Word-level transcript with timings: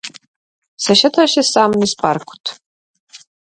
Се 0.85 0.93
шеташе 1.01 1.43
сам 1.51 1.77
низ 1.79 1.91
паркот. 2.01 2.43